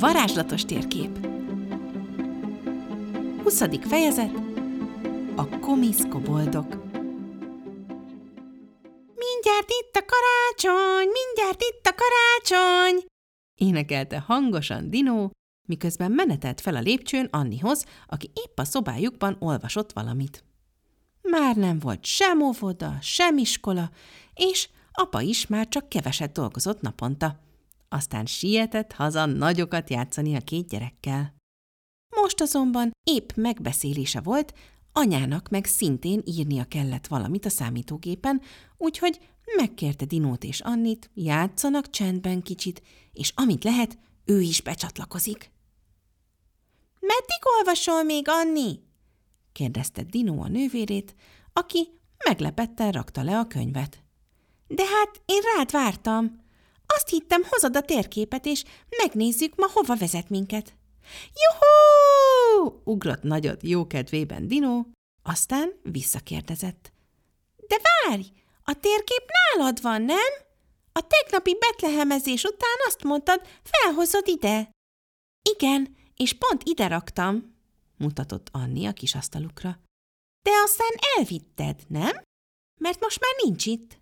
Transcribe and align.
varázslatos 0.00 0.64
térkép 0.64 1.26
20. 3.42 3.62
fejezet 3.80 4.32
A 5.36 5.58
komiszkoboldok 5.58 6.68
Mindjárt 9.14 9.70
itt 9.80 9.96
a 9.96 10.04
karácsony, 10.06 11.08
mindjárt 11.12 11.62
itt 11.62 11.86
a 11.86 11.94
karácsony! 11.94 13.04
Énekelte 13.54 14.18
hangosan 14.18 14.90
Dinó, 14.90 15.30
miközben 15.68 16.10
menetelt 16.10 16.60
fel 16.60 16.76
a 16.76 16.80
lépcsőn 16.80 17.28
Annihoz, 17.30 17.84
aki 18.06 18.30
épp 18.34 18.58
a 18.58 18.64
szobájukban 18.64 19.36
olvasott 19.38 19.92
valamit. 19.92 20.44
Már 21.22 21.56
nem 21.56 21.78
volt 21.78 22.04
sem 22.04 22.42
óvoda, 22.42 22.96
sem 23.00 23.38
iskola, 23.38 23.90
és 24.34 24.68
apa 24.92 25.20
is 25.20 25.46
már 25.46 25.68
csak 25.68 25.88
keveset 25.88 26.32
dolgozott 26.32 26.80
naponta. 26.80 27.48
Aztán 27.92 28.26
sietett 28.26 28.92
haza 28.92 29.26
nagyokat 29.26 29.90
játszani 29.90 30.36
a 30.36 30.40
két 30.40 30.68
gyerekkel. 30.68 31.34
Most 32.16 32.40
azonban 32.40 32.90
épp 33.10 33.30
megbeszélése 33.34 34.20
volt, 34.20 34.54
anyának 34.92 35.48
meg 35.48 35.64
szintén 35.64 36.22
írnia 36.24 36.64
kellett 36.64 37.06
valamit 37.06 37.44
a 37.44 37.48
számítógépen, 37.48 38.40
úgyhogy 38.76 39.18
megkérte 39.56 40.04
Dinót 40.04 40.44
és 40.44 40.60
Annit, 40.60 41.10
játszanak 41.14 41.90
csendben 41.90 42.42
kicsit, 42.42 42.82
és 43.12 43.32
amit 43.34 43.64
lehet, 43.64 43.98
ő 44.24 44.40
is 44.40 44.62
becsatlakozik.– 44.62 45.50
Meddig 47.00 47.42
olvasol 47.58 48.02
még, 48.02 48.24
Anni?– 48.28 48.80
kérdezte 49.52 50.02
Dinó 50.02 50.42
a 50.42 50.48
nővérét, 50.48 51.14
aki 51.52 51.88
meglepetten 52.24 52.92
rakta 52.92 53.22
le 53.22 53.38
a 53.38 53.46
könyvet.– 53.46 54.02
De 54.78 54.84
hát 54.86 55.22
én 55.24 55.40
rád 55.56 55.70
vártam. 55.70 56.39
Azt 56.94 57.08
hittem, 57.08 57.42
hozod 57.48 57.76
a 57.76 57.80
térképet, 57.80 58.46
és 58.46 58.64
megnézzük, 58.96 59.56
ma 59.56 59.66
hova 59.72 59.96
vezet 59.96 60.28
minket. 60.28 60.74
Juhú! 61.42 62.80
Ugrott 62.84 63.22
nagyot 63.22 63.62
jókedvében 63.62 64.48
Dino, 64.48 64.84
aztán 65.22 65.80
visszakérdezett. 65.82 66.92
De 67.66 67.76
várj, 67.92 68.22
a 68.64 68.74
térkép 68.74 69.24
nálad 69.32 69.82
van, 69.82 70.02
nem? 70.02 70.48
A 70.92 71.06
tegnapi 71.06 71.56
betlehemezés 71.58 72.44
után 72.44 72.76
azt 72.86 73.02
mondtad, 73.02 73.46
felhozod 73.62 74.28
ide. 74.28 74.70
Igen, 75.50 75.96
és 76.16 76.32
pont 76.32 76.62
ide 76.64 76.86
raktam, 76.86 77.56
mutatott 77.96 78.48
Anni 78.52 78.86
a 78.86 78.92
kis 78.92 79.14
asztalukra. 79.14 79.80
De 80.42 80.50
aztán 80.64 80.90
elvitted, 81.16 81.84
nem? 81.88 82.22
Mert 82.80 83.00
most 83.00 83.20
már 83.20 83.30
nincs 83.44 83.66
itt. 83.66 83.98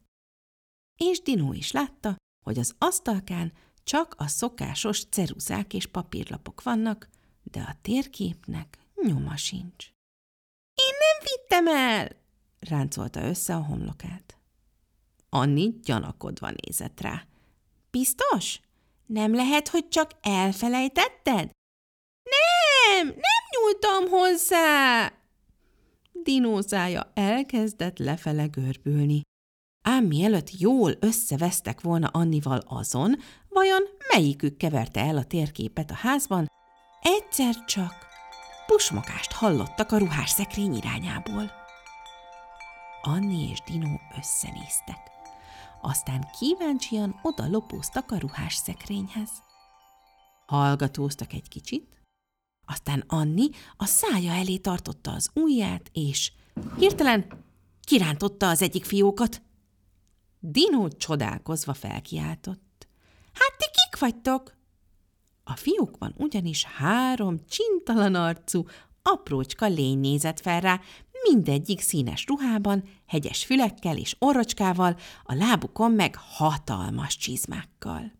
És 0.97 1.21
Dino 1.21 1.53
is 1.53 1.73
látta, 1.73 2.17
hogy 2.49 2.59
az 2.59 2.75
asztalkán 2.79 3.53
csak 3.85 4.15
a 4.19 4.27
szokásos 4.27 5.05
ceruzák 5.05 5.75
és 5.75 5.87
papírlapok 5.87 6.63
vannak, 6.63 7.09
de 7.43 7.61
a 7.61 7.77
térképnek 7.83 8.79
nyoma 9.03 9.37
sincs. 9.37 9.87
Én 10.75 10.95
nem 10.99 11.25
vittem 11.25 11.67
el! 11.67 12.11
ráncolta 12.61 13.23
össze 13.23 13.55
a 13.55 13.65
homlokát. 13.65 14.39
Anni 15.29 15.75
gyanakodva 15.83 16.51
nézett 16.51 17.01
rá. 17.01 17.27
Biztos? 17.91 18.61
Nem 19.07 19.35
lehet, 19.35 19.69
hogy 19.69 19.89
csak 19.89 20.11
elfelejtetted? 20.21 21.51
Nem, 22.23 23.07
nem 23.07 23.43
nyúltam 23.51 24.09
hozzá! 24.11 25.13
Dinózája 26.13 27.11
elkezdett 27.15 27.99
lefele 27.99 28.47
görbülni, 28.47 29.23
ám 29.89 30.05
mielőtt 30.05 30.59
jól 30.59 30.93
összevesztek 31.01 31.81
volna 31.81 32.07
Annival 32.07 32.63
azon, 32.67 33.17
vajon 33.49 33.83
melyikük 34.13 34.57
keverte 34.57 35.01
el 35.01 35.17
a 35.17 35.25
térképet 35.25 35.91
a 35.91 35.95
házban, 35.95 36.51
egyszer 37.01 37.65
csak 37.65 37.95
pusmokást 38.67 39.33
hallottak 39.33 39.93
a 39.93 39.99
ruhás 39.99 40.31
szekrény 40.31 40.75
irányából. 40.75 41.51
Anni 43.03 43.49
és 43.51 43.63
Dino 43.67 43.99
összenéztek. 44.19 44.99
Aztán 45.83 46.29
kíváncsian 46.39 47.21
oda 47.23 47.49
lopóztak 47.49 48.11
a 48.11 48.19
ruhás 48.19 48.55
szekrényhez. 48.55 49.31
Hallgatóztak 50.47 51.33
egy 51.33 51.49
kicsit, 51.49 52.03
aztán 52.67 53.05
Anni 53.07 53.49
a 53.77 53.85
szája 53.85 54.33
elé 54.33 54.57
tartotta 54.57 55.11
az 55.11 55.31
ujját, 55.35 55.91
és 55.93 56.33
hirtelen 56.79 57.27
kirántotta 57.85 58.49
az 58.49 58.63
egyik 58.63 58.85
fiókat. 58.85 59.47
Dino 60.41 60.89
csodálkozva 60.89 61.75
felkiáltott. 61.75 62.87
Hát 63.33 63.57
ti 63.59 63.65
kik 63.65 64.01
vagytok? 64.01 64.57
A 65.45 65.57
fiúkban 65.57 66.15
ugyanis 66.17 66.65
három 66.65 67.39
csintalan 67.49 68.15
arcú, 68.15 68.65
aprócska 69.03 69.67
lény 69.67 69.99
nézett 69.99 70.41
fel 70.41 70.61
rá, 70.61 70.81
mindegyik 71.23 71.81
színes 71.81 72.25
ruhában, 72.27 72.89
hegyes 73.07 73.45
fülekkel 73.45 73.97
és 73.97 74.17
orrocskával, 74.19 74.97
a 75.25 75.35
lábukon 75.35 75.93
meg 75.93 76.17
hatalmas 76.17 77.17
csizmákkal. 77.17 78.13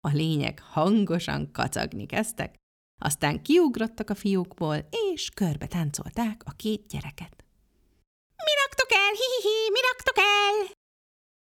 A 0.00 0.08
lények 0.08 0.60
hangosan 0.60 1.52
kacagni 1.52 2.06
kezdtek, 2.06 2.54
aztán 3.00 3.42
kiugrottak 3.42 4.10
a 4.10 4.14
fiúkból, 4.14 4.88
és 5.14 5.30
körbe 5.34 5.66
táncolták 5.66 6.42
a 6.44 6.50
két 6.50 6.86
gyereket.– 6.88 7.44
Mi 8.46 8.52
raktok 8.64 8.90
el, 8.90 9.10
hi-hi-hi, 9.10 9.70
mi 9.70 9.80
raktok 9.90 10.16
el? 10.16 10.77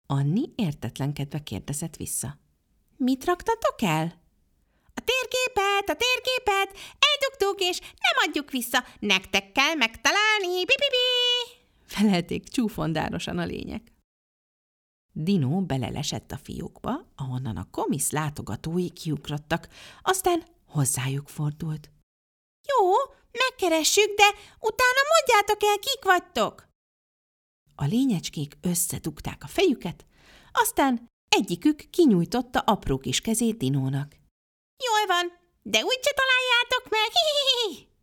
Anni 0.07 0.49
értetlenkedve 0.55 1.43
kérdezett 1.43 1.95
vissza. 1.95 2.37
Mit 2.97 3.25
raktatok 3.25 3.81
el? 3.81 4.23
A 4.93 5.01
térképet, 5.01 5.89
a 5.89 5.97
térképet, 6.05 6.79
eldugtuk, 6.99 7.69
és 7.69 7.79
nem 7.79 8.29
adjuk 8.29 8.51
vissza, 8.51 8.83
nektek 8.99 9.51
kell 9.51 9.73
megtalálni, 9.73 10.65
bi-bi-bi! 10.65 11.63
Felelték 11.85 12.47
csúfondárosan 12.47 13.37
a 13.37 13.45
lények. 13.45 13.93
Dino 15.11 15.61
belelesett 15.61 16.31
a 16.31 16.37
fiókba, 16.37 17.11
ahonnan 17.15 17.57
a 17.57 17.67
komisz 17.71 18.11
látogatói 18.11 18.89
kiugrottak, 18.89 19.67
aztán 20.01 20.43
hozzájuk 20.65 21.27
fordult. 21.27 21.91
Jó, 22.67 22.91
megkeressük, 23.31 24.15
de 24.15 24.27
utána 24.59 25.01
mondjátok 25.13 25.63
el, 25.63 25.79
kik 25.79 26.03
vagytok! 26.03 26.67
A 27.75 27.85
lényecskék 27.85 28.57
összedugták 28.61 29.43
a 29.43 29.47
fejüket, 29.47 30.05
aztán 30.51 31.09
egyikük 31.29 31.89
kinyújtotta 31.89 32.59
apró 32.59 32.97
kis 32.97 33.21
kezét 33.21 33.57
Dinónak. 33.57 34.15
Jól 34.83 35.07
van, 35.07 35.31
de 35.61 35.83
úgyse 35.83 36.13
találjátok 36.15 36.89
meg! 36.89 37.09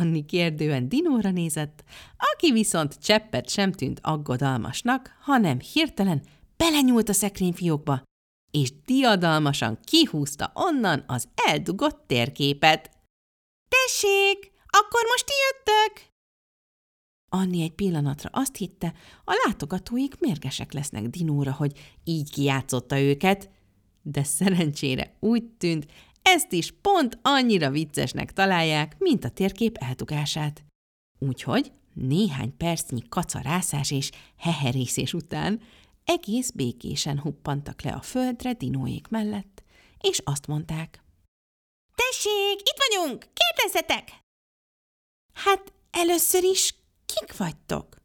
Anni 0.00 0.24
kérdően 0.24 0.88
Dinóra 0.88 1.30
nézett, 1.30 1.84
aki 2.16 2.52
viszont 2.52 2.98
cseppet 2.98 3.48
sem 3.48 3.72
tűnt 3.72 4.00
aggodalmasnak, 4.02 5.16
hanem 5.20 5.60
hirtelen 5.60 6.22
belenyúlt 6.56 7.08
a 7.08 7.12
szekrényfiókba, 7.12 8.02
és 8.50 8.72
diadalmasan 8.84 9.78
kihúzta 9.84 10.52
onnan 10.54 11.04
az 11.06 11.28
eldugott 11.34 12.06
térképet.– 12.06 12.90
Tessék, 13.76 14.52
akkor 14.66 15.00
most 15.10 15.26
ti 15.26 15.32
jöttök! 15.46 16.15
Anni 17.28 17.62
egy 17.62 17.72
pillanatra 17.72 18.30
azt 18.32 18.56
hitte, 18.56 18.94
a 19.24 19.42
látogatóik 19.46 20.20
mérgesek 20.20 20.72
lesznek 20.72 21.06
Dinóra, 21.06 21.52
hogy 21.52 21.96
így 22.04 22.30
kijátszotta 22.30 23.00
őket, 23.00 23.50
de 24.02 24.24
szerencsére 24.24 25.16
úgy 25.20 25.44
tűnt, 25.44 25.86
ezt 26.22 26.52
is 26.52 26.72
pont 26.80 27.18
annyira 27.22 27.70
viccesnek 27.70 28.32
találják, 28.32 28.96
mint 28.98 29.24
a 29.24 29.28
térkép 29.28 29.76
eltugását. 29.76 30.64
Úgyhogy 31.18 31.72
néhány 31.94 32.56
percnyi 32.56 33.02
kacarászás 33.08 33.90
és 33.90 34.10
heherészés 34.36 35.14
után 35.14 35.60
egész 36.04 36.50
békésen 36.50 37.20
huppantak 37.20 37.82
le 37.82 37.92
a 37.92 38.00
földre 38.00 38.52
dinóék 38.52 39.08
mellett, 39.08 39.62
és 40.00 40.20
azt 40.24 40.46
mondták. 40.46 41.02
Tessék, 41.94 42.60
itt 42.60 42.84
vagyunk, 42.88 43.26
kérdezzetek! 43.32 44.18
Hát 45.32 45.72
először 45.90 46.42
is 46.42 46.74
Kik 47.20 47.36
vagytok? 47.36 47.96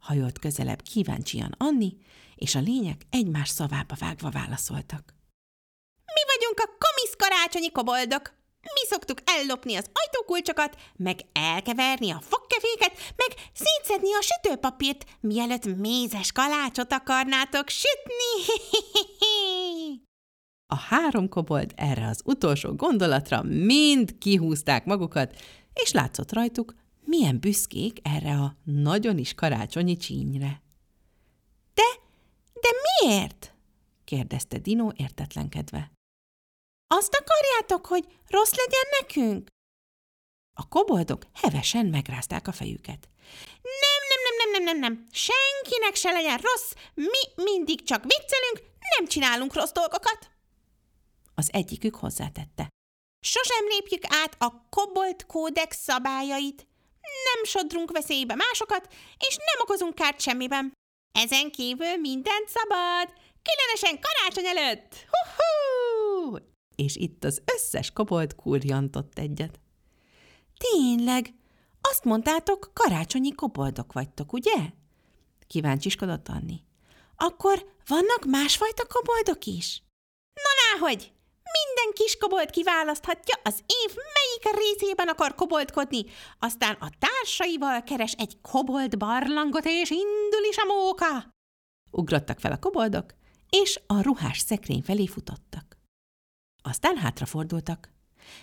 Hajolt 0.00 0.38
közelebb 0.38 0.82
kíváncsian 0.82 1.54
Anni, 1.58 1.96
és 2.34 2.54
a 2.54 2.60
lények 2.60 3.00
egymás 3.10 3.48
szavába 3.48 3.94
vágva 3.98 4.30
válaszoltak. 4.30 5.14
Mi 6.04 6.22
vagyunk 6.36 6.58
a 6.58 6.76
komisz 6.78 7.14
karácsonyi 7.16 7.72
koboldok. 7.72 8.32
Mi 8.60 8.86
szoktuk 8.88 9.18
ellopni 9.24 9.74
az 9.74 9.90
ajtókulcsokat, 9.92 10.76
meg 10.96 11.20
elkeverni 11.32 12.10
a 12.10 12.20
fogkeféket, 12.20 13.14
meg 13.16 13.50
szétszedni 13.52 14.14
a 14.14 14.22
sütőpapírt, 14.22 15.04
mielőtt 15.20 15.76
mézes 15.76 16.32
kalácsot 16.32 16.92
akarnátok 16.92 17.68
sütni. 17.68 18.32
A 20.74 20.76
három 20.76 21.28
kobold 21.28 21.72
erre 21.76 22.06
az 22.06 22.20
utolsó 22.24 22.74
gondolatra 22.74 23.42
mind 23.42 24.18
kihúzták 24.18 24.84
magukat, 24.84 25.36
és 25.72 25.92
látszott 25.92 26.32
rajtuk, 26.32 26.74
milyen 27.08 27.40
büszkék 27.40 27.98
erre 28.02 28.32
a 28.32 28.56
nagyon 28.64 29.18
is 29.18 29.34
karácsonyi 29.34 29.96
csínyre. 29.96 30.62
De, 31.74 32.00
de 32.52 32.68
miért? 33.00 33.54
kérdezte 34.04 34.58
Dino 34.58 34.90
értetlenkedve. 34.96 35.90
Azt 36.86 37.14
akarjátok, 37.14 37.86
hogy 37.86 38.04
rossz 38.26 38.54
legyen 38.54 38.88
nekünk? 39.00 39.48
A 40.60 40.68
koboldok 40.68 41.26
hevesen 41.34 41.86
megrázták 41.86 42.48
a 42.48 42.52
fejüket. 42.52 43.08
Nem, 43.62 44.00
nem, 44.10 44.20
nem, 44.24 44.34
nem, 44.38 44.50
nem, 44.50 44.64
nem, 44.64 44.78
nem. 44.78 45.06
Senkinek 45.10 45.94
se 45.94 46.10
legyen 46.10 46.38
rossz, 46.38 46.72
mi 46.94 47.42
mindig 47.42 47.82
csak 47.82 48.04
viccelünk, 48.04 48.72
nem 48.96 49.06
csinálunk 49.06 49.54
rossz 49.54 49.72
dolgokat. 49.72 50.30
Az 51.34 51.48
egyikük 51.52 51.94
hozzátette. 51.94 52.68
Sosem 53.20 53.66
lépjük 53.66 54.02
át 54.08 54.36
a 54.38 54.68
kobolt 54.68 55.26
kódex 55.26 55.76
szabályait. 55.82 56.66
Nem 57.24 57.44
sodrunk 57.44 57.90
veszélybe 57.90 58.34
másokat, 58.34 58.88
és 59.28 59.36
nem 59.36 59.58
okozunk 59.62 59.94
kárt 59.94 60.20
semmiben. 60.20 60.72
Ezen 61.12 61.50
kívül 61.50 61.96
mindent 61.96 62.48
szabad, 62.48 63.12
különösen 63.42 64.00
karácsony 64.00 64.56
előtt. 64.56 64.94
Hú-hú! 65.10 66.36
És 66.76 66.96
itt 66.96 67.24
az 67.24 67.42
összes 67.54 67.90
kobolt 67.90 68.34
kurjantott 68.34 69.18
egyet. 69.18 69.60
Tényleg, 70.58 71.34
azt 71.80 72.04
mondtátok, 72.04 72.70
karácsonyi 72.74 73.32
koboldok 73.34 73.92
vagytok, 73.92 74.32
ugye? 74.32 74.56
Kíváncsiskodott 75.46 76.28
Anni. 76.28 76.64
Akkor 77.16 77.74
vannak 77.86 78.24
másfajta 78.26 78.86
koboldok 78.86 79.44
is? 79.44 79.82
Na 80.34 80.78
náhogy! 80.78 81.12
Minden 81.56 81.94
kis 81.94 82.16
kobold 82.16 82.50
kiválaszthatja 82.50 83.40
az 83.42 83.58
év 83.66 83.96
melyik 83.96 84.56
részében 84.56 85.08
akar 85.08 85.34
koboldkodni, 85.34 86.04
aztán 86.38 86.76
a 86.80 86.88
társaival 86.98 87.82
keres 87.82 88.12
egy 88.12 88.40
kobold 88.40 88.96
barlangot, 88.96 89.64
és 89.64 89.90
indul 89.90 90.44
is 90.50 90.56
a 90.56 90.64
móka. 90.64 91.06
Ugrottak 91.90 92.38
fel 92.38 92.52
a 92.52 92.58
koboldok, 92.58 93.14
és 93.50 93.80
a 93.86 94.02
ruhás 94.02 94.38
szekrény 94.38 94.82
felé 94.82 95.06
futottak. 95.06 95.76
Aztán 96.62 96.96
hátrafordultak. 96.96 97.88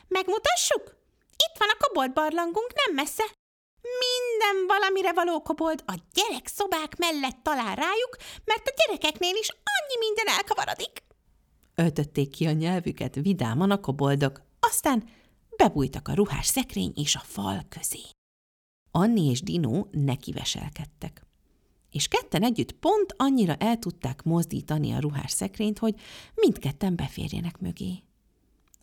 Megmutassuk? 0.08 0.96
Itt 1.30 1.58
van 1.60 1.70
a 1.70 1.78
kobold 1.86 2.14
barlangunk, 2.14 2.74
nem 2.86 2.96
messze. 2.96 3.24
Minden 3.82 4.68
valamire 4.68 5.14
való 5.14 5.42
kobold 5.42 5.84
a 5.86 5.94
gyerek 6.14 6.48
szobák 6.48 6.98
mellett 6.98 7.44
talál 7.44 7.76
rájuk, 7.76 8.18
mert 8.46 8.68
a 8.68 8.74
gyerekeknél 8.78 9.36
is 9.36 9.50
annyi 9.50 9.98
minden 10.00 10.28
elkavarodik. 10.28 11.04
Öltötték 11.76 12.30
ki 12.30 12.46
a 12.46 12.52
nyelvüket 12.52 13.16
vidáman 13.16 13.72
a 13.72 13.80
koboldok, 13.80 14.42
aztán 14.60 15.04
bebújtak 15.58 16.08
a 16.08 16.14
ruhás 16.14 16.46
szekrény 16.46 16.92
és 16.96 17.16
a 17.16 17.22
fal 17.24 17.66
közé. 17.70 18.02
Anni 18.92 19.30
és 19.30 19.42
Dino 19.42 19.86
nekiveselkedtek. 19.92 21.26
És 21.92 22.08
ketten 22.08 22.44
együtt 22.44 22.72
pont 22.72 23.14
annyira 23.18 23.56
el 23.56 23.80
tudták 23.80 24.24
mozdítani 24.24 24.92
a 24.92 25.00
ruhás 25.00 25.32
szekrényt, 25.32 25.80
hogy 25.80 25.96
mindketten 26.36 26.96
beférjenek 26.96 27.60
mögé. 27.60 28.04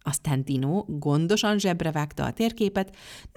Aztán 0.01 0.45
Dino 0.45 0.85
gondosan 0.89 1.59
zsebre 1.59 1.93
vágta 1.93 2.25
a 2.25 2.33
térképet, 2.33 2.97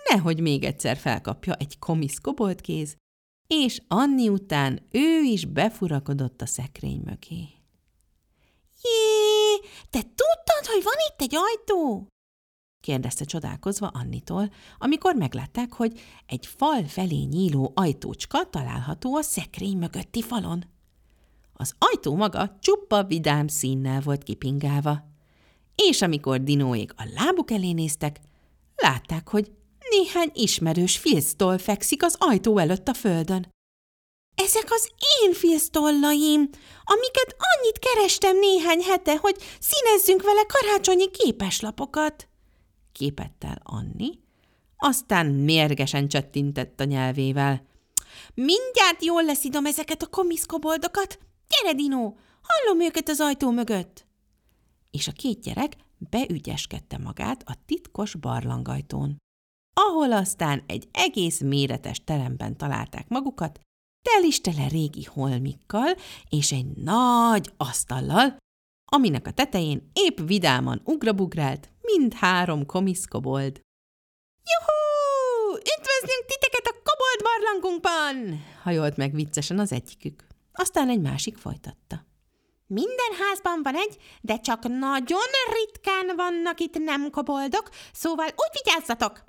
nehogy 0.09 0.39
még 0.39 0.63
egyszer 0.63 0.97
felkapja 0.97 1.53
egy 1.53 1.79
komisz 1.79 2.17
koboldkéz, 2.17 2.95
és 3.47 3.81
Anni 3.87 4.29
után 4.29 4.87
ő 4.91 5.21
is 5.21 5.45
befurakodott 5.45 6.41
a 6.41 6.45
szekrény 6.45 7.01
mögé. 7.05 7.55
Jé, 8.85 9.67
te 9.89 9.99
tudtad, 9.99 10.65
hogy 10.73 10.83
van 10.83 10.93
itt 11.09 11.21
egy 11.21 11.35
ajtó? 11.35 12.07
kérdezte 12.85 13.25
csodálkozva 13.25 13.87
Annitól, 13.87 14.51
amikor 14.77 15.15
meglátták, 15.15 15.73
hogy 15.73 15.99
egy 16.25 16.45
fal 16.45 16.83
felé 16.83 17.23
nyíló 17.23 17.71
ajtócska 17.75 18.49
található 18.49 19.15
a 19.15 19.21
szekrény 19.21 19.77
mögötti 19.77 20.21
falon. 20.21 20.65
Az 21.53 21.73
ajtó 21.77 22.15
maga 22.15 22.57
csupa 22.59 23.03
vidám 23.03 23.47
színnel 23.47 24.01
volt 24.01 24.23
kipingálva, 24.23 25.03
és 25.75 26.01
amikor 26.01 26.43
dinóék 26.43 26.93
a 26.97 27.03
lábuk 27.15 27.51
elé 27.51 27.71
néztek, 27.71 28.19
látták, 28.75 29.29
hogy 29.29 29.51
néhány 29.89 30.29
ismerős 30.33 30.97
filztól 30.97 31.57
fekszik 31.57 32.03
az 32.03 32.15
ajtó 32.19 32.57
előtt 32.57 32.87
a 32.87 32.93
földön. 32.93 33.53
Ezek 34.35 34.71
az 34.71 34.91
én 35.23 35.33
filztollaim, 35.33 36.49
amiket 36.83 37.35
annyit 37.37 37.79
kerestem 37.79 38.39
néhány 38.39 38.81
hete, 38.81 39.17
hogy 39.17 39.35
színezzünk 39.59 40.23
vele 40.23 40.45
karácsonyi 40.47 41.11
képeslapokat. 41.11 42.27
Képett 42.91 43.43
el 43.43 43.59
Anni, 43.63 44.19
aztán 44.77 45.25
mérgesen 45.25 46.07
csettintett 46.07 46.79
a 46.79 46.83
nyelvével. 46.83 47.65
Mindjárt 48.33 49.03
jól 49.03 49.23
leszidom 49.23 49.65
ezeket 49.65 50.01
a 50.01 50.07
komiszkoboldokat. 50.07 51.19
Gyere, 51.47 51.75
Dino, 51.75 52.13
hallom 52.41 52.81
őket 52.81 53.09
az 53.09 53.19
ajtó 53.19 53.51
mögött. 53.51 54.05
És 54.91 55.07
a 55.07 55.11
két 55.11 55.41
gyerek 55.41 55.73
beügyeskedte 55.97 56.97
magát 56.97 57.43
a 57.45 57.55
titkos 57.65 58.15
barlangajtón, 58.15 59.17
ahol 59.73 60.11
aztán 60.11 60.63
egy 60.67 60.87
egész 60.91 61.41
méretes 61.41 62.03
teremben 62.03 62.57
találták 62.57 63.07
magukat, 63.07 63.59
telistele 64.11 64.67
régi 64.67 65.03
holmikkal 65.03 65.95
és 66.29 66.51
egy 66.51 66.65
nagy 66.75 67.49
asztallal, 67.57 68.37
aminek 68.91 69.27
a 69.27 69.31
tetején 69.31 69.91
épp 69.93 70.17
vidáman 70.25 70.81
ugrabugrált 70.83 71.69
mind 71.81 72.13
három 72.13 72.65
komiszkobold. 72.65 73.61
Juhú! 74.51 74.81
Üdvözlünk 75.55 76.25
titeket 76.25 76.65
a 76.65 76.81
kobold 76.83 77.21
barlangunkban! 77.23 78.43
hajolt 78.63 78.97
meg 78.97 79.13
viccesen 79.13 79.59
az 79.59 79.71
egyikük. 79.71 80.27
Aztán 80.53 80.89
egy 80.89 81.01
másik 81.01 81.37
folytatta. 81.37 82.05
Minden 82.67 83.11
házban 83.19 83.59
van 83.63 83.75
egy, 83.75 83.97
de 84.21 84.39
csak 84.39 84.67
nagyon 84.67 85.29
ritkán 85.53 86.15
vannak 86.15 86.59
itt 86.59 86.77
nem 86.77 87.09
koboldok, 87.09 87.69
szóval 87.93 88.25
úgy 88.25 88.61
vigyázzatok! 88.63 89.23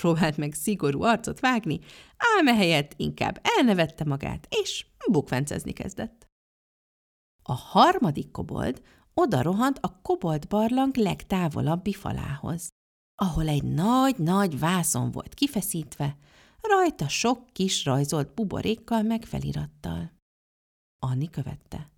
Próbált 0.00 0.36
meg 0.36 0.52
szigorú 0.52 1.02
arcot 1.02 1.40
vágni, 1.40 1.80
ám 2.38 2.48
ehelyett 2.48 2.92
inkább 2.96 3.40
elnevette 3.42 4.04
magát, 4.04 4.46
és 4.62 4.86
bukfencezni 5.10 5.72
kezdett. 5.72 6.26
A 7.42 7.52
harmadik 7.52 8.30
kobold 8.30 8.82
oda 9.14 9.42
rohant 9.42 9.78
a 9.80 10.00
kobold 10.02 10.46
barlang 10.48 10.96
legtávolabbi 10.96 11.92
falához, 11.92 12.68
ahol 13.22 13.48
egy 13.48 13.62
nagy-nagy 13.62 14.58
vászon 14.58 15.10
volt 15.10 15.34
kifeszítve, 15.34 16.16
rajta 16.60 17.08
sok 17.08 17.46
kis 17.52 17.84
rajzolt 17.84 18.34
buborékkal 18.34 19.02
meg 19.02 19.24
felirattal. 19.24 20.12
Anni 20.98 21.30
követte. 21.30 21.90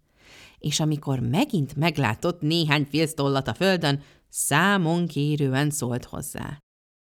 És 0.59 0.81
amikor 0.81 1.21
megint 1.21 1.77
meglátott 1.77 2.41
néhány 2.41 2.85
filztollat 2.85 3.49
a 3.49 3.55
földön, 3.55 4.03
számon 4.29 5.07
kérően 5.07 5.71
szólt 5.71 6.05
hozzá. 6.05 6.59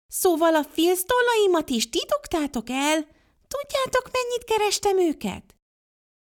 Szóval 0.06 0.54
a 0.54 0.64
filztollaimat 0.64 1.70
is 1.70 1.88
titoktátok 1.88 2.70
el? 2.70 3.06
Tudjátok, 3.48 4.10
mennyit 4.12 4.44
kerestem 4.44 4.98
őket? 4.98 5.54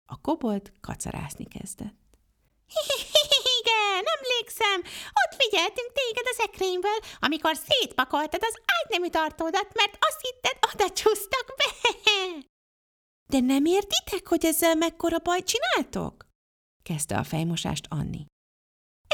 A 0.06 0.22
kobold 0.22 0.72
kacarászni 0.82 1.46
kezdett. 1.46 2.00
Igen, 3.60 4.04
emlékszem, 4.18 4.80
ott 5.22 5.42
figyeltünk 5.42 5.92
téged 5.94 6.26
az 6.32 6.40
ekrényből, 6.40 7.00
amikor 7.20 7.56
szétpakoltad 7.56 8.44
az 8.44 8.56
ágynemű 8.66 9.10
tartódat, 9.10 9.74
mert 9.74 9.98
azt 10.00 10.22
hitted, 10.22 10.58
oda 10.74 10.90
csúsztak 10.90 11.56
be. 11.58 11.90
De 13.30 13.40
nem 13.40 13.66
értitek, 13.66 14.28
hogy 14.28 14.46
ezzel 14.46 14.76
mekkora 14.76 15.20
baj 15.20 15.44
csináltok? 15.44 16.26
Kezdte 16.84 17.18
a 17.18 17.24
fejmosást 17.24 17.86
Anni. 17.90 18.26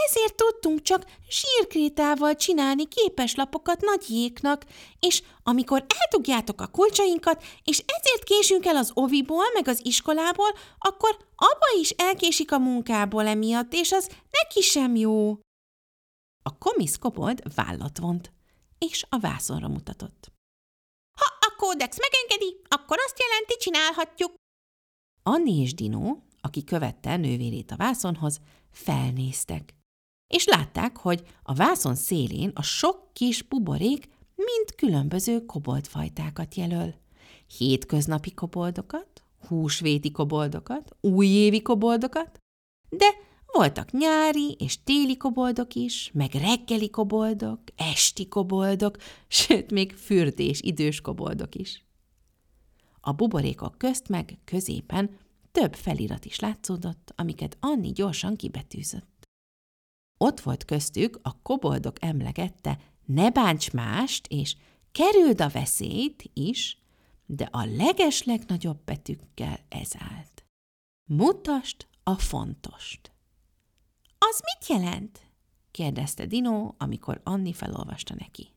Ezért 0.06 0.36
tudtunk 0.36 0.82
csak 0.82 1.06
sírkrétával 1.28 2.36
csinálni 2.36 2.88
képeslapokat 2.88 3.82
nagyjéknak, 3.82 4.66
és 5.00 5.24
amikor 5.44 5.86
eldugjátok 6.02 6.62
a 6.62 6.68
kulcsainkat, 6.68 7.44
és 7.64 7.84
ezért 7.86 8.24
késünk 8.24 8.66
el 8.66 8.76
az 8.76 8.92
oviból, 8.94 9.46
meg 9.54 9.68
az 9.68 9.86
iskolából, 9.86 10.52
akkor 10.78 11.18
apa 11.36 11.80
is 11.80 11.90
elkésik 11.90 12.52
a 12.52 12.58
munkából 12.58 13.28
emiatt, 13.28 13.74
és 13.74 13.92
az 13.92 14.10
neki 14.32 14.62
sem 14.62 14.96
jó. 14.96 15.40
A 16.44 16.58
komisz 16.58 16.96
kobold 16.96 17.56
vállat 17.56 17.98
vont, 17.98 18.32
és 18.78 19.06
a 19.10 19.20
vászonra 19.20 19.68
mutatott. 19.68 20.32
Ha 21.20 21.38
a 21.40 21.56
kódex 21.58 21.98
megengedi, 21.98 22.62
akkor 22.68 22.98
azt 23.06 23.20
jelenti, 23.20 23.56
csinálhatjuk. 23.60 24.34
Anni 25.24 25.62
és 25.62 25.74
Dino, 25.74 26.18
aki 26.42 26.64
követte 26.64 27.18
nővérét 27.18 27.72
a 27.72 27.76
vászonhoz, 27.76 28.40
felnéztek 28.72 29.76
és 30.28 30.46
látták, 30.46 30.98
hogy 30.98 31.24
a 31.44 31.54
vászon 31.54 31.96
szélén 31.96 32.52
a 32.54 32.62
sok 32.62 33.14
kis 33.14 33.42
buborék 33.42 34.10
mind 34.36 34.76
különböző 34.76 35.46
koboldfajtákat 35.46 36.56
jelöl. 36.56 36.96
Hétköznapi 37.58 38.34
koboldokat, 38.34 39.24
húsvéti 39.48 40.12
koboldokat, 40.12 40.96
újévi 41.02 41.62
koboldokat, 41.62 42.40
de 42.90 43.06
voltak 43.54 43.92
nyári 43.92 44.56
és 44.60 44.84
téli 44.84 45.18
koboldok 45.18 45.74
is, 45.74 46.12
meg 46.14 46.34
reggeli 46.34 46.90
koboldok, 46.90 47.60
esti 47.76 48.28
koboldok, 48.28 48.98
sőt, 49.28 49.72
még 49.72 49.94
fürdés 49.94 50.62
idős 50.62 51.02
koboldok 51.02 51.56
is. 51.56 51.86
A 53.02 53.12
buborékok 53.12 53.78
közt 53.78 54.08
meg 54.08 54.38
középen 54.46 55.18
több 55.52 55.74
felirat 55.76 56.26
is 56.26 56.40
látszódott, 56.40 57.14
amiket 57.16 57.58
Anni 57.60 57.92
gyorsan 57.92 58.36
kibetűzött. 58.36 59.17
Ott 60.18 60.40
volt 60.40 60.66
köztük 60.66 61.20
a 61.22 61.42
koboldok 61.42 62.04
emlegette 62.04 62.80
ne 63.06 63.32
bánts 63.32 63.72
mást, 63.72 64.28
és 64.28 64.56
kerüld 64.92 65.42
a 65.42 65.50
veszélyt 65.50 66.30
is, 66.34 66.78
de 67.26 67.50
a 67.52 67.66
leges 67.66 68.24
legnagyobb 68.24 68.84
betűkkel 68.86 69.60
ez 69.70 69.92
állt. 70.00 70.46
Mutast 71.10 71.88
a 72.04 72.14
fontost. 72.16 73.12
Az 74.18 74.42
mit 74.44 74.68
jelent? 74.68 75.22
kérdezte 75.72 76.26
Dino, 76.26 76.74
amikor 76.78 77.22
Anni 77.24 77.54
felolvasta 77.54 78.16
neki. 78.18 78.54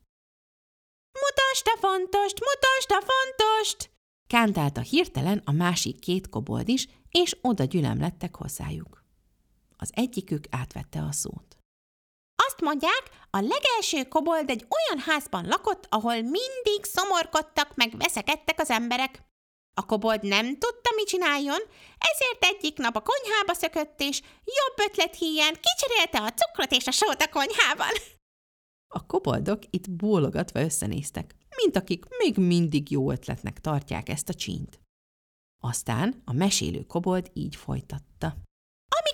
Mutasd 1.11 1.65
a 1.65 1.77
fontost, 1.79 2.39
mutasd 2.39 2.91
a 2.91 3.05
fontost! 3.11 3.91
Kántálta 4.27 4.81
hirtelen 4.81 5.41
a 5.45 5.51
másik 5.51 5.99
két 5.99 6.29
kobold 6.29 6.69
is, 6.69 6.87
és 7.09 7.37
oda 7.41 7.63
gyülemlettek 7.63 8.35
hozzájuk. 8.35 9.00
Az 9.81 9.91
egyikük 9.93 10.43
átvette 10.49 11.01
a 11.01 11.11
szót. 11.11 11.57
Azt 12.47 12.61
mondják, 12.61 13.03
a 13.29 13.39
legelső 13.39 14.07
kobold 14.07 14.49
egy 14.49 14.65
olyan 14.69 15.03
házban 15.05 15.45
lakott, 15.47 15.85
ahol 15.89 16.13
mindig 16.13 16.81
szomorkodtak 16.81 17.75
meg 17.75 17.97
veszekedtek 17.97 18.59
az 18.59 18.69
emberek. 18.69 19.23
A 19.73 19.85
kobold 19.85 20.23
nem 20.23 20.45
tudta, 20.45 20.89
mit 20.95 21.07
csináljon, 21.07 21.59
ezért 21.97 22.43
egyik 22.55 22.77
nap 22.77 22.95
a 22.95 23.03
konyhába 23.03 23.53
szökött, 23.53 23.99
és 24.01 24.21
jobb 24.45 24.89
ötlet 24.89 25.15
híján 25.15 25.53
kicserélte 25.53 26.21
a 26.21 26.33
cukrot 26.33 26.71
és 26.71 26.87
a 26.87 26.91
sót 26.91 27.21
a 27.21 27.29
konyhában. 27.29 27.93
A 28.93 29.05
koboldok 29.05 29.63
itt 29.69 29.91
bólogatva 29.91 30.61
összenéztek, 30.61 31.35
mint 31.55 31.75
akik 31.75 32.05
még 32.17 32.37
mindig 32.37 32.91
jó 32.91 33.11
ötletnek 33.11 33.59
tartják 33.59 34.09
ezt 34.09 34.29
a 34.29 34.33
csínt. 34.33 34.79
Aztán 35.63 36.21
a 36.25 36.33
mesélő 36.33 36.83
kobold 36.83 37.31
így 37.33 37.55
folytatta. 37.55 38.35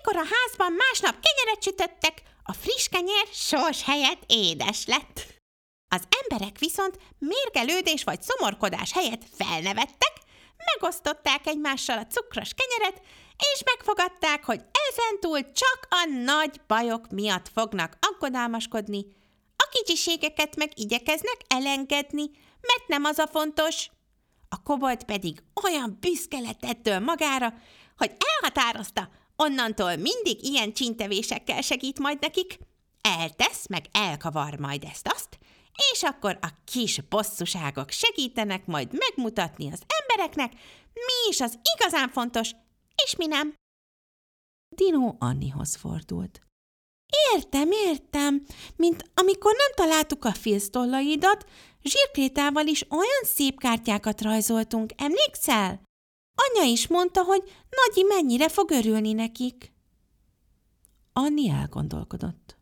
Amikor 0.07 0.27
a 0.31 0.35
házban 0.35 0.71
másnap 0.71 1.15
kenyeret 1.21 1.63
sütöttek, 1.63 2.21
a 2.43 2.53
friss 2.53 2.87
kenyér 2.87 3.27
sors 3.31 3.83
helyett 3.83 4.23
édes 4.27 4.85
lett. 4.85 5.25
Az 5.87 6.03
emberek 6.21 6.59
viszont 6.59 6.99
mérgelődés 7.17 8.03
vagy 8.03 8.21
szomorkodás 8.21 8.93
helyett 8.93 9.23
felnevettek, 9.37 10.13
megosztották 10.65 11.47
egymással 11.47 11.97
a 11.97 12.07
cukros 12.07 12.49
kenyeret, 12.53 13.01
és 13.53 13.61
megfogadták, 13.65 14.45
hogy 14.45 14.61
ezentúl 14.89 15.51
csak 15.51 15.87
a 15.89 16.09
nagy 16.23 16.61
bajok 16.67 17.09
miatt 17.09 17.49
fognak 17.53 17.97
aggodalmaskodni, 17.99 19.05
a 19.55 19.69
kicsiségeket 19.71 20.55
meg 20.55 20.71
igyekeznek 20.75 21.37
elengedni, 21.47 22.29
mert 22.61 22.87
nem 22.87 23.03
az 23.03 23.17
a 23.17 23.27
fontos. 23.27 23.89
A 24.49 24.61
kobold 24.61 25.03
pedig 25.03 25.43
olyan 25.63 25.97
büszke 25.99 26.39
lett 26.39 26.63
ettől 26.63 26.99
magára, 26.99 27.53
hogy 27.97 28.11
elhatározta, 28.41 29.09
onnantól 29.43 29.95
mindig 29.95 30.43
ilyen 30.43 30.73
csintevésekkel 30.73 31.61
segít 31.61 31.99
majd 31.99 32.17
nekik, 32.21 32.57
eltesz, 33.01 33.67
meg 33.67 33.85
elkavar 33.91 34.59
majd 34.59 34.83
ezt-azt, 34.83 35.37
és 35.91 36.03
akkor 36.03 36.37
a 36.41 36.49
kis 36.65 37.01
bosszuságok 37.09 37.89
segítenek 37.89 38.65
majd 38.65 38.93
megmutatni 38.93 39.71
az 39.71 39.81
embereknek, 39.99 40.53
mi 40.93 41.29
is 41.29 41.39
az 41.39 41.59
igazán 41.75 42.09
fontos, 42.09 42.51
és 43.05 43.15
mi 43.15 43.25
nem. 43.25 43.53
Dino 44.75 45.15
Annihoz 45.19 45.75
fordult. 45.75 46.41
Értem, 47.33 47.71
értem, 47.71 48.45
mint 48.75 49.11
amikor 49.13 49.53
nem 49.55 49.87
találtuk 49.87 50.25
a 50.25 50.33
filztollaidat, 50.33 51.45
zsírkrétával 51.83 52.67
is 52.67 52.85
olyan 52.89 53.23
szép 53.23 53.59
kártyákat 53.59 54.21
rajzoltunk, 54.21 54.91
emlékszel? 54.97 55.86
Anya 56.37 56.71
is 56.71 56.87
mondta, 56.87 57.23
hogy 57.23 57.43
Nagyi 57.69 58.03
mennyire 58.07 58.49
fog 58.49 58.71
örülni 58.71 59.13
nekik. 59.13 59.73
Anni 61.13 61.49
elgondolkodott. 61.49 62.57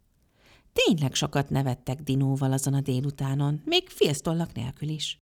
Tényleg 0.74 1.14
sokat 1.14 1.50
nevettek 1.50 2.02
Dinóval 2.02 2.52
azon 2.52 2.74
a 2.74 2.82
délutánon, 2.82 3.62
még 3.66 3.90
félsztollak 3.90 4.54
nélkül 4.54 4.90
is. 4.90 5.18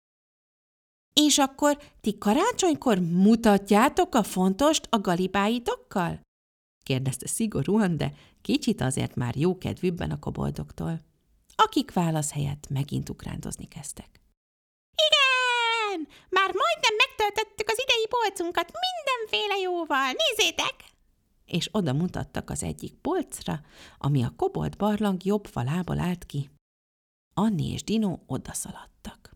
És 1.13 1.37
akkor 1.37 1.77
ti 2.01 2.17
karácsonykor 2.17 2.99
mutatjátok 2.99 4.15
a 4.15 4.23
fontost 4.23 4.87
a 4.89 4.99
galibáitokkal? 4.99 6.19
kérdezte 6.83 7.27
szigorúan, 7.27 7.97
de 7.97 8.13
kicsit 8.41 8.81
azért 8.81 9.15
már 9.15 9.35
jókedvűbben 9.35 10.11
a 10.11 10.19
koboldoktól, 10.19 10.99
akik 11.55 11.93
válasz 11.93 12.31
helyett 12.31 12.69
megint 12.69 13.09
ukrándozni 13.09 13.67
kezdtek. 13.67 14.21
Már 16.29 16.53
majdnem 16.53 16.95
megtöltöttük 16.97 17.69
az 17.69 17.83
idei 17.83 18.07
polcunkat 18.07 18.71
mindenféle 18.87 19.61
jóval, 19.61 20.11
nézzétek! 20.11 20.75
És 21.45 21.69
oda 21.71 21.93
mutattak 21.93 22.49
az 22.49 22.63
egyik 22.63 22.93
polcra, 22.93 23.59
ami 23.97 24.23
a 24.23 24.33
kobold 24.35 24.77
barlang 24.77 25.23
jobb 25.23 25.45
falából 25.45 25.99
állt 25.99 26.25
ki. 26.25 26.49
Anni 27.33 27.71
és 27.71 27.83
Dino 27.83 28.17
odaszaladtak. 28.27 29.31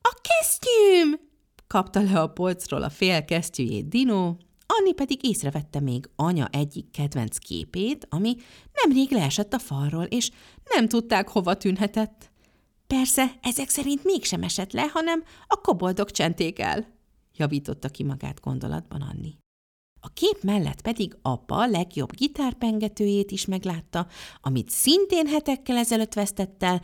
A 0.00 0.20
kesztyűm! 0.20 1.20
kapta 1.66 2.02
le 2.02 2.20
a 2.20 2.28
polcról 2.28 2.82
a 2.82 2.90
fél 2.90 3.24
kesztyűjét 3.24 3.88
Dino, 3.88 4.36
Anni 4.66 4.92
pedig 4.92 5.24
észrevette 5.24 5.80
még 5.80 6.08
anya 6.16 6.48
egyik 6.52 6.90
kedvenc 6.90 7.38
képét, 7.38 8.06
ami 8.10 8.36
nemrég 8.82 9.10
leesett 9.10 9.52
a 9.52 9.58
falról, 9.58 10.04
és 10.04 10.30
nem 10.74 10.88
tudták, 10.88 11.28
hova 11.28 11.56
tűnhetett. 11.56 12.32
Persze, 12.94 13.38
ezek 13.42 13.68
szerint 13.68 14.04
mégsem 14.04 14.42
esett 14.42 14.72
le, 14.72 14.82
hanem 14.82 15.24
a 15.46 15.60
koboldok 15.60 16.10
csenték 16.10 16.58
el, 16.58 16.86
javította 17.36 17.88
ki 17.88 18.02
magát 18.02 18.40
gondolatban 18.40 19.00
Anni. 19.00 19.38
A 20.00 20.08
kép 20.12 20.42
mellett 20.42 20.80
pedig 20.80 21.16
apa 21.22 21.66
legjobb 21.66 22.12
gitárpengetőjét 22.12 23.30
is 23.30 23.44
meglátta, 23.44 24.06
amit 24.40 24.70
szintén 24.70 25.26
hetekkel 25.26 25.76
ezelőtt 25.76 26.14
vesztett 26.14 26.62
el, 26.62 26.82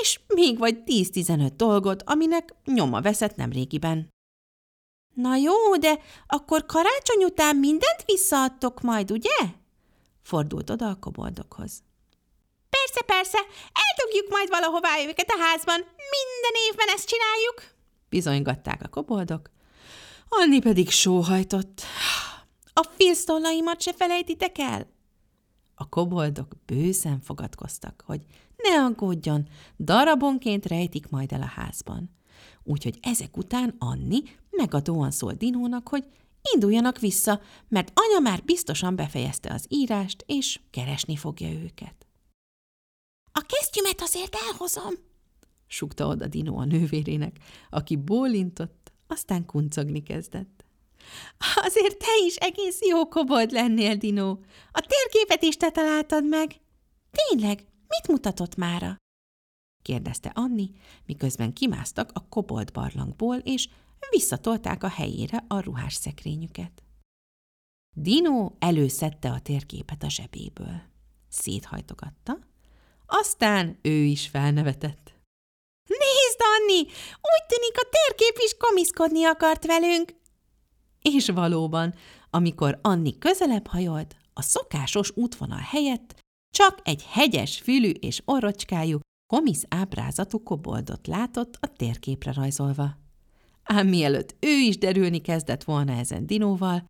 és 0.00 0.20
még 0.26 0.58
vagy 0.58 0.82
10-15 0.86 1.50
dolgot, 1.56 2.02
aminek 2.02 2.54
nyoma 2.64 3.00
veszett 3.00 3.36
nemrégiben. 3.36 4.08
Na 5.14 5.36
jó, 5.36 5.76
de 5.76 5.98
akkor 6.26 6.66
karácsony 6.66 7.24
után 7.24 7.56
mindent 7.56 8.04
visszaadtok 8.06 8.80
majd, 8.80 9.10
ugye? 9.10 9.36
Fordult 10.22 10.70
oda 10.70 10.88
a 10.88 10.98
koboldokhoz. 10.98 11.82
Persze, 12.70 13.02
persze, 13.06 13.38
eldugjuk 14.00 14.30
majd 14.30 14.48
valahová 14.48 15.00
őket 15.08 15.30
a 15.30 15.42
házban. 15.42 15.78
Minden 15.96 16.54
évben 16.70 16.88
ezt 16.88 17.08
csináljuk. 17.08 17.74
Bizonygatták 18.08 18.82
a 18.82 18.88
koboldok. 18.88 19.50
Anni 20.28 20.60
pedig 20.60 20.90
sóhajtott. 20.90 21.82
A 22.72 22.88
filztollaimat 22.96 23.82
se 23.82 23.92
felejtitek 23.92 24.58
el? 24.58 24.86
A 25.74 25.88
koboldok 25.88 26.52
bőszen 26.66 27.20
fogadkoztak, 27.20 28.02
hogy 28.06 28.20
ne 28.56 28.84
aggódjon, 28.84 29.48
darabonként 29.78 30.66
rejtik 30.66 31.08
majd 31.08 31.32
el 31.32 31.42
a 31.42 31.52
házban. 31.60 32.10
Úgyhogy 32.62 32.98
ezek 33.02 33.36
után 33.36 33.74
Anni 33.78 34.22
megadóan 34.50 35.10
szól 35.10 35.32
Dinónak, 35.32 35.88
hogy 35.88 36.04
induljanak 36.52 36.98
vissza, 36.98 37.40
mert 37.68 37.92
anya 37.94 38.18
már 38.30 38.42
biztosan 38.44 38.96
befejezte 38.96 39.52
az 39.54 39.64
írást, 39.68 40.24
és 40.26 40.60
keresni 40.70 41.16
fogja 41.16 41.50
őket. 41.50 42.09
Kesztyümet 43.50 44.00
azért 44.00 44.36
elhozom, 44.48 44.94
sugta 45.66 46.06
oda 46.06 46.26
Dino 46.26 46.56
a 46.56 46.64
nővérének, 46.64 47.36
aki 47.70 47.96
bólintott, 47.96 48.92
aztán 49.06 49.46
kuncogni 49.46 50.02
kezdett. 50.02 50.64
Azért 51.54 51.98
te 51.98 52.24
is 52.26 52.36
egész 52.36 52.78
jó 52.80 53.08
kobold 53.08 53.50
lennél, 53.50 53.96
Dino. 53.96 54.30
A 54.72 54.86
térképet 54.86 55.42
is 55.42 55.56
te 55.56 55.70
találtad 55.70 56.28
meg. 56.28 56.60
Tényleg, 57.10 57.58
mit 57.88 58.08
mutatott 58.08 58.56
mára? 58.56 58.96
kérdezte 59.82 60.32
Anni, 60.34 60.70
miközben 61.06 61.52
kimásztak 61.52 62.10
a 62.14 62.28
kobold 62.28 62.72
barlangból, 62.72 63.36
és 63.36 63.68
visszatolták 64.10 64.82
a 64.82 64.88
helyére 64.88 65.44
a 65.48 65.60
ruhás 65.60 65.94
szekrényüket. 65.94 66.82
Dino 67.96 68.52
előszedte 68.58 69.30
a 69.30 69.40
térképet 69.40 70.02
a 70.02 70.08
zsebéből. 70.08 70.82
Széthajtogatta, 71.28 72.38
aztán 73.10 73.78
ő 73.82 74.02
is 74.02 74.28
felnevetett. 74.28 75.14
Nézd, 75.88 76.40
Anni! 76.58 76.78
Úgy 77.12 77.44
tűnik, 77.48 77.76
a 77.76 77.88
térkép 77.90 78.38
is 78.44 78.54
komiszkodni 78.58 79.24
akart 79.24 79.66
velünk! 79.66 80.14
És 81.02 81.28
valóban, 81.28 81.94
amikor 82.30 82.78
Anni 82.82 83.18
közelebb 83.18 83.66
hajolt, 83.66 84.16
a 84.32 84.42
szokásos 84.42 85.10
útvonal 85.14 85.58
helyett 85.70 86.14
csak 86.50 86.80
egy 86.82 87.04
hegyes 87.08 87.60
fülű 87.60 87.90
és 87.90 88.22
orrocskájú, 88.24 88.98
komisz 89.32 89.64
ábrázatú 89.68 90.42
koboldot 90.42 91.06
látott 91.06 91.58
a 91.60 91.72
térképre 91.76 92.32
rajzolva. 92.32 92.98
Ám 93.62 93.86
mielőtt 93.86 94.36
ő 94.40 94.50
is 94.50 94.78
derülni 94.78 95.20
kezdett 95.20 95.64
volna 95.64 95.92
ezen 95.92 96.26
Dinóval, 96.26 96.84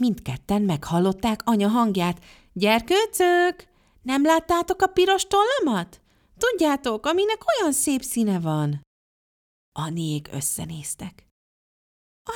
mindketten 0.00 0.62
meghallották 0.62 1.40
anya 1.44 1.68
hangját. 1.68 2.24
Gyerkőcök! 2.52 3.69
Nem 4.02 4.24
láttátok 4.24 4.82
a 4.82 4.86
piros 4.86 5.26
tollamat? 5.26 6.00
Tudjátok, 6.38 7.06
aminek 7.06 7.42
olyan 7.58 7.72
szép 7.72 8.02
színe 8.02 8.40
van. 8.40 8.80
Aniék 9.78 10.28
összenéztek. 10.32 11.26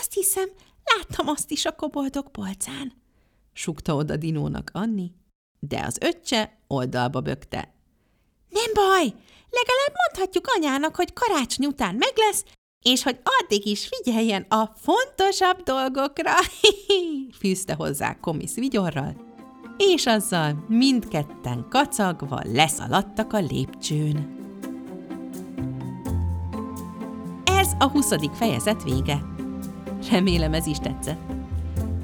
Azt 0.00 0.12
hiszem, 0.12 0.49
láttam 0.85 1.28
azt 1.28 1.50
is 1.50 1.64
a 1.64 1.75
koboldok 1.75 2.33
polcán, 2.33 2.92
sukta 3.52 3.94
oda 3.94 4.16
Dinónak 4.16 4.71
Anni, 4.73 5.12
de 5.59 5.80
az 5.80 5.99
öccse 6.00 6.59
oldalba 6.66 7.21
bökte. 7.21 7.75
Nem 8.49 8.73
baj, 8.75 9.04
legalább 9.50 9.94
mondhatjuk 10.06 10.47
anyának, 10.47 10.97
hogy 10.97 11.12
karácsony 11.12 11.66
után 11.66 11.94
meg 11.94 12.12
lesz, 12.14 12.44
és 12.85 13.02
hogy 13.02 13.21
addig 13.40 13.66
is 13.66 13.88
figyeljen 13.88 14.42
a 14.42 14.66
fontosabb 14.66 15.62
dolgokra, 15.62 16.33
fűzte 17.40 17.75
hozzá 17.75 18.21
komisz 18.21 18.54
vigyorral, 18.54 19.34
és 19.76 20.07
azzal 20.07 20.64
mindketten 20.69 21.66
kacagva 21.69 22.40
leszaladtak 22.52 23.33
a 23.33 23.38
lépcsőn. 23.38 24.43
Ez 27.45 27.73
a 27.78 27.88
20. 27.88 28.14
fejezet 28.33 28.83
vége. 28.83 29.25
Remélem 30.11 30.52
ez 30.52 30.66
is 30.66 30.78
tetszett. 30.78 31.33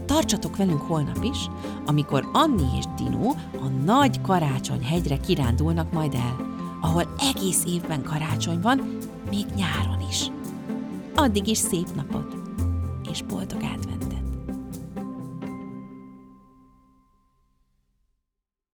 Tartsatok 0.06 0.56
velünk 0.56 0.80
holnap 0.80 1.24
is, 1.24 1.38
amikor 1.86 2.28
Anni 2.32 2.66
és 2.78 2.84
Dino 2.96 3.30
a 3.60 3.68
nagy 3.84 4.20
karácsony 4.20 4.84
hegyre 4.84 5.16
kirándulnak 5.16 5.92
majd 5.92 6.14
el, 6.14 6.36
ahol 6.80 7.14
egész 7.34 7.64
évben 7.66 8.02
karácsony 8.02 8.60
van, 8.60 8.96
még 9.30 9.46
nyáron 9.56 10.00
is. 10.08 10.30
Addig 11.14 11.46
is 11.46 11.58
szép 11.58 11.94
napot, 11.94 12.36
és 13.10 13.22
boldog 13.22 13.62
adventet! 13.62 14.09